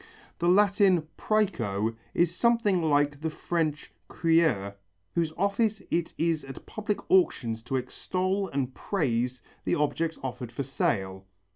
The 0.39 0.49
Latin 0.49 1.07
præco 1.15 1.95
is 2.15 2.35
something 2.35 2.81
like 2.81 3.21
the 3.21 3.29
French 3.29 3.93
crieur 4.07 4.73
whose 5.13 5.31
office 5.37 5.79
it 5.91 6.15
is 6.17 6.43
at 6.43 6.65
public 6.65 6.97
auctions 7.11 7.61
to 7.61 7.75
extol 7.75 8.47
and 8.49 8.73
praise 8.73 9.43
the 9.63 9.75
objects 9.75 10.17
offered 10.23 10.51
for 10.51 10.63
sale. 10.63 11.27